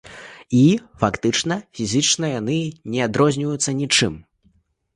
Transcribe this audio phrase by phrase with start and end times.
[0.59, 0.61] І,
[1.03, 2.57] фактычна, фізічна яны
[2.97, 4.13] не адрозніваюцца нічым.